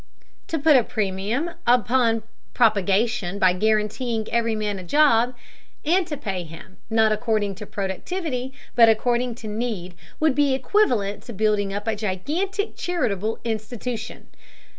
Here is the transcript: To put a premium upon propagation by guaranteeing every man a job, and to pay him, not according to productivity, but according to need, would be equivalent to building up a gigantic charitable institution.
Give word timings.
To 0.47 0.57
put 0.57 0.75
a 0.75 0.83
premium 0.83 1.51
upon 1.67 2.23
propagation 2.55 3.37
by 3.37 3.53
guaranteeing 3.53 4.27
every 4.31 4.55
man 4.55 4.79
a 4.79 4.83
job, 4.83 5.35
and 5.85 6.07
to 6.07 6.17
pay 6.17 6.41
him, 6.43 6.77
not 6.89 7.11
according 7.11 7.53
to 7.61 7.67
productivity, 7.67 8.51
but 8.73 8.89
according 8.89 9.35
to 9.35 9.47
need, 9.47 9.93
would 10.19 10.33
be 10.33 10.55
equivalent 10.55 11.21
to 11.25 11.33
building 11.33 11.71
up 11.71 11.85
a 11.87 11.95
gigantic 11.95 12.75
charitable 12.75 13.37
institution. 13.43 14.25